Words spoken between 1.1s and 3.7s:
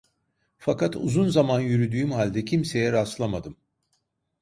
zaman yürüdüğüm halde kimseye rastlamadım.